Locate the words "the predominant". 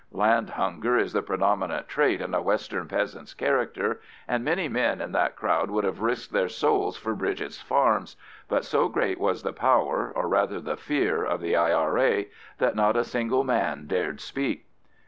1.13-1.87